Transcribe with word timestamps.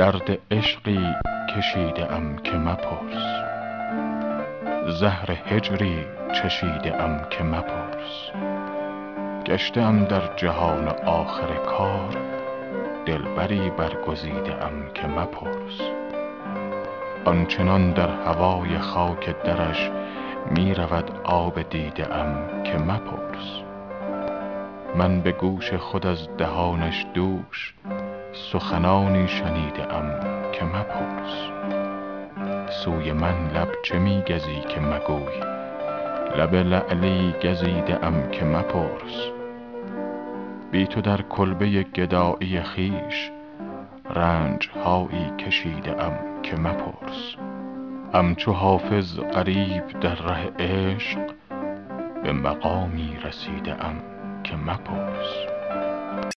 درد 0.00 0.38
عشقی 0.50 1.14
کشیده 1.56 2.12
ام 2.12 2.36
که 2.36 2.52
مپرس. 2.52 3.22
زهر 5.00 5.38
هجری 5.46 6.04
چشیده 6.32 7.02
ام 7.02 7.26
که 7.30 7.44
مپرس. 7.44 8.30
گشته 9.46 9.80
ام 9.80 10.04
در 10.04 10.36
جهان 10.36 10.88
آخر 10.88 11.54
کار 11.54 12.16
دلبری 13.06 13.70
برگزیده 13.70 14.64
ام 14.64 14.92
که 14.94 15.06
مپرس. 15.06 15.80
آنچنان 17.24 17.92
در 17.92 18.10
هوای 18.10 18.78
خاک 18.78 19.42
درش 19.44 19.90
می 20.50 20.74
رود 20.74 21.10
آب 21.24 21.62
دیده 21.62 22.14
ام 22.14 22.62
که 22.62 22.78
مپرس. 22.78 23.62
من 24.96 25.20
به 25.20 25.32
گوش 25.32 25.74
خود 25.74 26.06
از 26.06 26.28
دهانش 26.38 27.06
دوش 27.14 27.74
سخنانی 28.40 29.28
شنیده 29.28 29.94
ام 29.94 30.20
که 30.52 30.64
مپرس. 30.64 31.50
سوی 32.70 33.12
من 33.12 33.50
لب 33.54 33.68
چه 33.84 33.98
می 33.98 34.22
گزی 34.22 34.60
که 34.68 34.80
مگوی؟ 34.80 35.40
لب 36.36 36.54
لعلی 36.54 37.34
گزیده 37.42 38.06
ام 38.06 38.30
که 38.30 38.44
مپرس. 38.44 39.30
بی 40.70 40.86
تو 40.86 41.00
در 41.00 41.22
کلبه 41.22 41.82
گدایی 41.82 42.62
خویش 42.62 43.30
رنج 44.14 44.70
هایی 44.84 45.30
کشیده 45.38 46.04
ام 46.04 46.42
که 46.42 46.56
مپرس. 46.56 47.36
همچو 48.14 48.52
حافظ 48.52 49.18
غریب 49.18 50.00
در 50.00 50.14
ره 50.14 50.50
عشق 50.58 51.20
به 52.22 52.32
مقامی 52.32 53.18
رسیده 53.24 53.84
ام 53.84 54.02
که 54.44 54.56
مپرس. 54.56 55.59